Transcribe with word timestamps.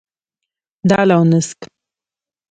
دال 0.89 1.09
او 1.17 1.23
نسک. 1.31 1.59